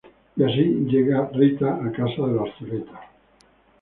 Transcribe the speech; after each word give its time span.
Y 0.35 0.41
así 0.43 0.63
llegó 0.87 1.29
Rita 1.31 1.75
a 1.75 1.91
casa 1.91 2.25
de 2.25 2.31
los 2.33 2.49
Zuleta. 2.57 3.01